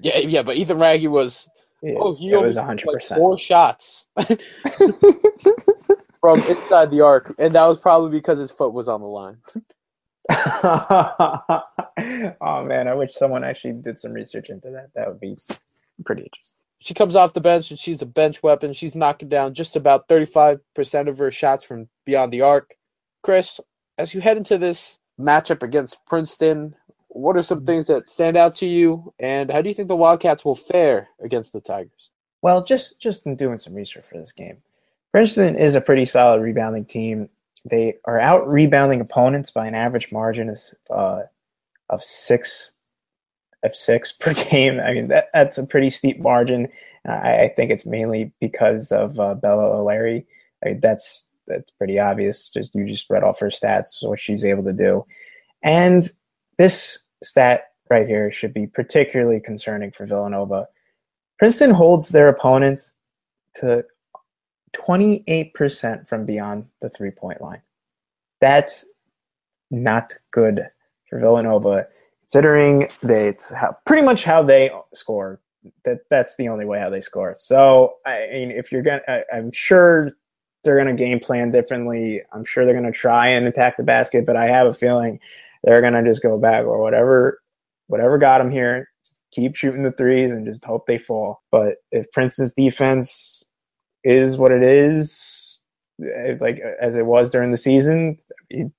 [0.01, 0.42] yeah, yeah.
[0.42, 1.49] But Ethan Raggy was
[1.83, 3.18] Yeah, oh, he it was hundred like percent.
[3.18, 4.07] four shots
[6.20, 9.38] from inside the arc, and that was probably because his foot was on the line.
[10.32, 11.60] oh
[12.64, 14.90] man, I wish someone actually did some research into that.
[14.94, 15.37] That would be
[16.04, 16.58] pretty interesting.
[16.80, 18.72] She comes off the bench and she's a bench weapon.
[18.72, 22.74] She's knocking down just about 35% of her shots from beyond the arc.
[23.22, 23.60] Chris,
[23.96, 26.74] as you head into this matchup against Princeton,
[27.08, 27.66] what are some mm-hmm.
[27.66, 31.08] things that stand out to you, and how do you think the Wildcats will fare
[31.22, 32.10] against the Tigers?
[32.42, 34.58] Well, just just in doing some research for this game,
[35.12, 37.30] Princeton is a pretty solid rebounding team.
[37.64, 40.59] They are out rebounding opponents by an average margin of
[40.90, 41.22] uh,
[41.88, 42.72] of six
[43.62, 44.81] of six per game.
[44.81, 46.68] I mean that that's a pretty steep margin.
[47.07, 50.24] I, I think it's mainly because of uh, Bella Alarie.
[50.64, 52.51] I mean, that's that's pretty obvious.
[52.51, 55.05] Just you just read off her stats, what she's able to do,
[55.62, 56.09] and
[56.59, 60.66] this stat right here should be particularly concerning for Villanova.
[61.38, 62.80] Princeton holds their opponent
[63.57, 63.84] to
[64.75, 67.62] 28% from beyond the three point line.
[68.41, 68.87] That's
[69.70, 70.61] not good
[71.09, 71.87] for Villanova,
[72.20, 75.41] considering that it's how, pretty much how they score.
[75.85, 77.35] That that's the only way how they score.
[77.39, 80.12] So I mean, if you're gonna, I, I'm sure
[80.62, 82.20] they're gonna game plan differently.
[82.33, 85.20] I'm sure they're gonna try and attack the basket, but I have a feeling
[85.62, 87.41] they're gonna just go back or whatever,
[87.87, 88.91] whatever got them here.
[89.07, 91.43] Just keep shooting the threes and just hope they fall.
[91.51, 93.43] But if Princeton's defense
[94.05, 95.59] is what it is,
[96.02, 98.18] eh, like as it was during the season,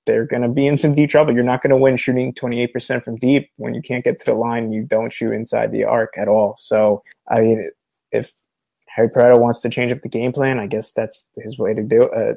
[0.06, 1.34] they're going to be in some deep trouble.
[1.34, 4.34] You're not going to win shooting 28% from deep when you can't get to the
[4.34, 4.72] line.
[4.72, 6.54] You don't shoot inside the arc at all.
[6.56, 7.70] So, I mean,
[8.12, 8.32] if
[8.88, 11.82] Harry Perretta wants to change up the game plan, I guess that's his way to
[11.82, 12.12] do it.
[12.12, 12.34] Uh,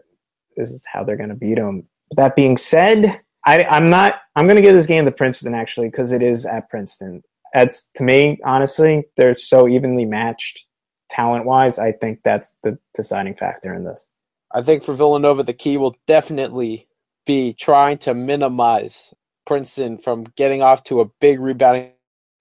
[0.58, 1.88] this is how they're going to beat him.
[2.18, 4.22] That being said, I, I'm not.
[4.36, 7.24] I'm going to give this game to Princeton actually because it is at Princeton.
[7.54, 10.66] That's to me, honestly, they're so evenly matched
[11.10, 11.80] talent wise.
[11.80, 14.08] I think that's the deciding factor in this.
[14.52, 16.88] I think for Villanova, the key will definitely
[17.26, 19.14] be trying to minimize
[19.46, 21.92] Princeton from getting off to a big rebounding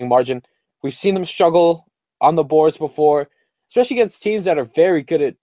[0.01, 0.43] margin.
[0.83, 1.87] We've seen them struggle
[2.21, 3.29] on the boards before,
[3.71, 5.37] especially against teams that are very good at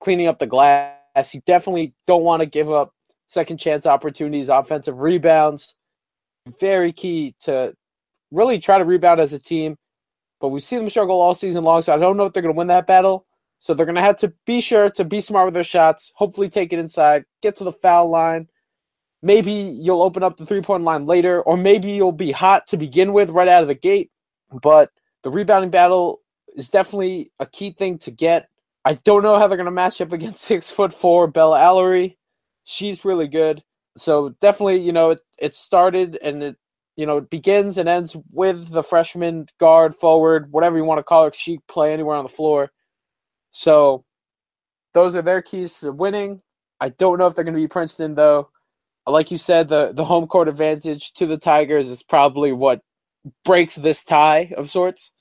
[0.00, 0.96] cleaning up the glass.
[1.32, 2.92] You definitely don't want to give up
[3.26, 5.74] second chance opportunities, offensive rebounds.
[6.60, 7.74] Very key to
[8.30, 9.76] really try to rebound as a team.
[10.40, 12.54] But we've seen them struggle all season long, so I don't know if they're going
[12.54, 13.26] to win that battle.
[13.58, 16.48] So they're going to have to be sure to be smart with their shots, hopefully
[16.48, 18.48] take it inside, get to the foul line.
[19.22, 22.76] Maybe you'll open up the three point line later, or maybe you'll be hot to
[22.76, 24.10] begin with right out of the gate.
[24.62, 24.90] But
[25.22, 26.20] the rebounding battle
[26.54, 28.48] is definitely a key thing to get.
[28.84, 32.16] I don't know how they're going to match up against six foot four Bella Alarie.
[32.64, 33.62] she's really good.
[33.96, 36.56] So definitely, you know, it, it started and it,
[36.96, 41.04] you know, it begins and ends with the freshman guard, forward, whatever you want to
[41.04, 41.34] call it.
[41.34, 42.70] She play anywhere on the floor.
[43.50, 44.04] So
[44.94, 46.42] those are their keys to winning.
[46.80, 48.50] I don't know if they're going to be Princeton though.
[49.06, 52.80] Like you said, the the home court advantage to the Tigers is probably what
[53.44, 55.12] breaks this tie of sorts.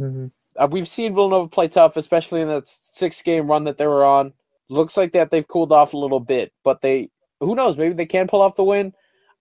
[0.00, 0.28] Mm-hmm.
[0.56, 4.04] Uh, we've seen Villanova play tough, especially in that six game run that they were
[4.04, 4.32] on
[4.68, 7.10] looks like that they've cooled off a little bit, but they
[7.40, 8.92] who knows, maybe they can pull off the win.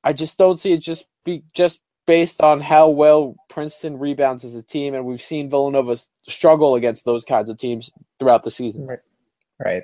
[0.03, 4.55] I just don't see it just be just based on how well Princeton rebounds as
[4.55, 8.87] a team, and we've seen Villanova struggle against those kinds of teams throughout the season.
[8.87, 8.99] Right.
[9.63, 9.83] Right.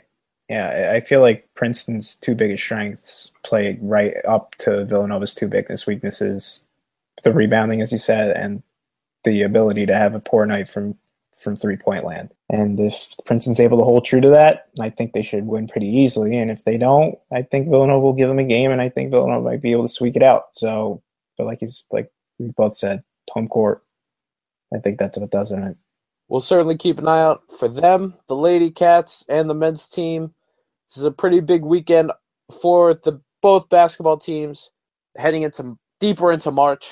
[0.49, 5.87] Yeah, I feel like Princeton's two biggest strengths play right up to Villanova's two biggest
[5.87, 6.67] weaknesses:
[7.23, 8.61] the rebounding, as you said, and
[9.23, 10.95] the ability to have a poor night from
[11.43, 12.33] from three point land.
[12.49, 15.87] And if Princeton's able to hold true to that, I think they should win pretty
[15.87, 16.37] easily.
[16.37, 19.11] And if they don't, I think Villanova will give them a game, and I think
[19.11, 20.47] Villanova might be able to squeak it out.
[20.53, 21.01] So,
[21.37, 23.83] but like he's like we both said, home court.
[24.73, 25.77] I think that's what does it.
[26.27, 30.33] We'll certainly keep an eye out for them, the Lady Cats, and the men's team.
[30.89, 32.11] This is a pretty big weekend
[32.61, 34.71] for the both basketball teams
[35.17, 36.89] heading into deeper into March.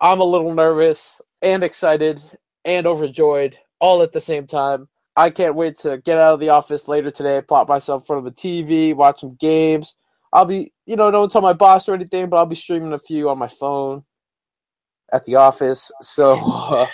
[0.00, 2.22] I'm a little nervous and excited
[2.64, 4.88] and overjoyed all at the same time.
[5.16, 8.26] I can't wait to get out of the office later today, plop myself in front
[8.26, 9.94] of the TV, watch some games.
[10.34, 12.98] I'll be, you know, don't tell my boss or anything, but I'll be streaming a
[12.98, 14.02] few on my phone
[15.12, 15.92] at the office.
[16.02, 16.86] So, uh,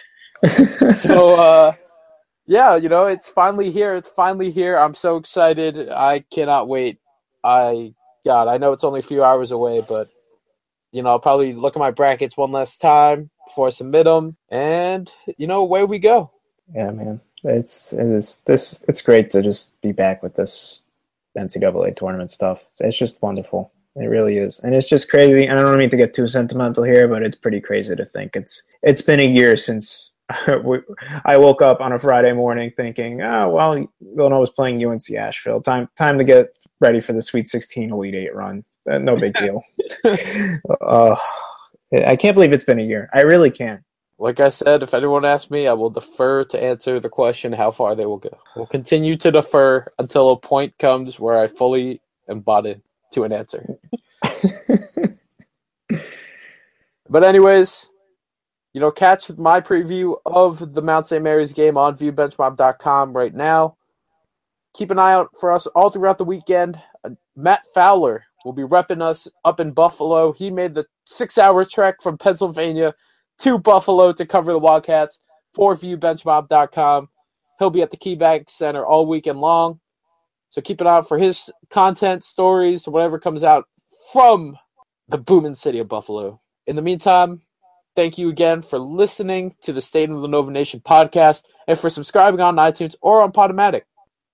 [0.93, 1.73] so, uh,
[2.47, 3.95] yeah, you know, it's finally here.
[3.95, 4.77] It's finally here.
[4.77, 5.89] I'm so excited.
[5.89, 6.99] I cannot wait.
[7.43, 7.95] I,
[8.27, 10.11] God, I know it's only a few hours away, but,
[10.93, 14.37] you know, I'll probably look at my brackets one last time before I submit them,
[14.49, 16.31] and you know, away we go.
[16.75, 20.83] Yeah, man, it's it's this it's great to just be back with this
[21.37, 22.67] NCAA tournament stuff.
[22.81, 23.73] It's just wonderful.
[23.97, 25.47] It really is, and it's just crazy.
[25.47, 28.37] And I don't mean to get too sentimental here, but it's pretty crazy to think
[28.37, 30.13] it's it's been a year since
[31.25, 35.61] I woke up on a Friday morning thinking, oh well, Villanova was playing UNC Asheville.
[35.61, 38.65] Time time to get ready for the Sweet 16 Elite Eight run.
[38.91, 39.63] Uh, no big deal.
[40.81, 41.17] uh,
[42.07, 43.11] I can't believe it's been a year.
[43.13, 43.83] I really can't.
[44.21, 47.71] Like I said, if anyone asks me, I will defer to answer the question how
[47.71, 48.39] far they will go.
[48.55, 52.67] We'll continue to defer until a point comes where I fully am bought
[53.13, 53.67] to an answer.
[57.09, 57.89] but anyways,
[58.75, 61.25] you know, catch my preview of the Mount St.
[61.25, 63.79] Mary's game on viewbenchmob.com right now.
[64.75, 66.79] Keep an eye out for us all throughout the weekend.
[67.03, 70.33] Uh, Matt Fowler will be repping us up in Buffalo.
[70.33, 72.95] He made the six hour trek from Pennsylvania
[73.41, 75.19] to Buffalo to cover the Wildcats
[75.55, 77.09] for viewbenchmob.com.
[77.59, 79.81] He'll be at the KeyBank Center all weekend long.
[80.51, 83.67] So keep an eye out for his content, stories, whatever comes out
[84.13, 84.57] from
[85.09, 86.41] the booming city of Buffalo.
[86.67, 87.43] In the meantime,
[87.97, 91.91] thank you again for listening to the State of the Nova Nation podcast and for
[91.91, 93.83] subscribing on iTunes or on Podomatic.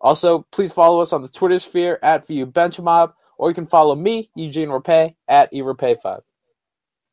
[0.01, 4.31] Also, please follow us on the Twitter sphere at ViewBenchMob or you can follow me,
[4.35, 6.21] Eugene Rapay, at eRapay5.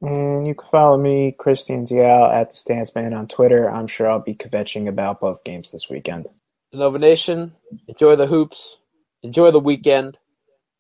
[0.04, 3.72] And you can follow me, Christian Dial, at the Stance Man on Twitter.
[3.72, 6.28] I'm sure I'll be kvetching about both games this weekend.
[6.74, 7.54] The Nova Nation,
[7.88, 8.80] enjoy the hoops,
[9.24, 10.18] enjoy the weekend,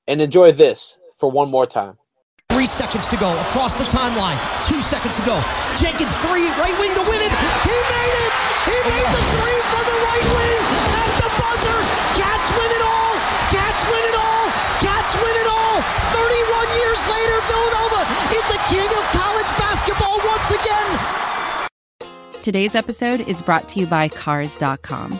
[0.09, 1.95] and enjoy this for one more time.
[2.49, 4.35] Three seconds to go across the timeline.
[4.67, 5.39] Two seconds to go.
[5.79, 7.31] Jenkins three, right wing to win it.
[7.63, 8.31] He made it.
[8.67, 9.39] He made the oh.
[9.39, 10.59] three for the right wing
[10.99, 11.79] at the buzzer.
[12.19, 13.13] Cats win it all.
[13.55, 14.45] Cats win it all.
[14.83, 15.79] Cats win it all.
[16.11, 18.01] 31 years later, Villanova
[18.33, 20.89] is the king of college basketball once again.
[22.43, 25.19] Today's episode is brought to you by Cars.com.